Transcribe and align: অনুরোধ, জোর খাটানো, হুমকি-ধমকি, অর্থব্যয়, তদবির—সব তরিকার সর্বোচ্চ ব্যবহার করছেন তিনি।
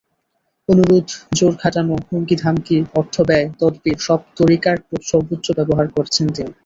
অনুরোধ, 0.69 1.07
জোর 1.37 1.53
খাটানো, 1.57 1.95
হুমকি-ধমকি, 2.07 2.77
অর্থব্যয়, 2.95 3.45
তদবির—সব 3.59 4.19
তরিকার 4.37 4.77
সর্বোচ্চ 5.09 5.47
ব্যবহার 5.57 5.87
করছেন 5.95 6.25
তিনি। 6.29 6.51